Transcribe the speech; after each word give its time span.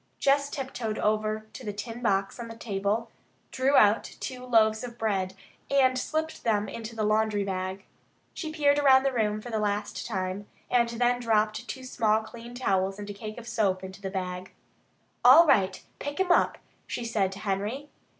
Jess 0.17 0.49
tiptoed 0.49 0.97
over 0.97 1.45
to 1.53 1.63
the 1.63 1.71
tin 1.71 2.01
box 2.01 2.39
on 2.39 2.47
the 2.47 2.55
table, 2.55 3.11
drew 3.51 3.75
out 3.75 4.03
the 4.05 4.15
two 4.15 4.43
loaves 4.43 4.83
of 4.83 4.97
bread, 4.97 5.35
and 5.69 5.95
slipped 5.95 6.43
them 6.43 6.67
into 6.67 6.95
the 6.95 7.03
laundry 7.03 7.43
bag. 7.43 7.85
She 8.33 8.51
peered 8.51 8.79
around 8.79 9.03
the 9.03 9.13
room 9.13 9.41
for 9.41 9.51
the 9.51 9.59
last 9.59 10.03
time, 10.07 10.47
and 10.71 10.89
then 10.89 11.19
dropped 11.19 11.67
two 11.67 11.83
small 11.83 12.23
clean 12.23 12.55
towels 12.55 12.97
and 12.97 13.07
a 13.11 13.13
cake 13.13 13.37
of 13.37 13.47
soap 13.47 13.83
into 13.83 14.01
the 14.01 14.09
bag. 14.09 14.51
"All 15.23 15.45
right. 15.45 15.83
Pick 15.99 16.19
him 16.19 16.31
up," 16.31 16.57
she 16.87 17.05
said 17.05 17.31
to 17.33 17.39
Henry. 17.41 17.87